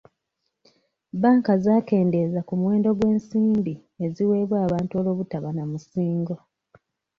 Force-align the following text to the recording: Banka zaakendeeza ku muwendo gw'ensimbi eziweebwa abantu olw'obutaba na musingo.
Banka 1.21 1.53
zaakendeeza 1.63 2.39
ku 2.47 2.53
muwendo 2.59 2.89
gw'ensimbi 2.97 3.73
eziweebwa 4.05 4.57
abantu 4.65 4.91
olw'obutaba 4.99 5.49
na 5.53 5.63
musingo. 5.71 6.35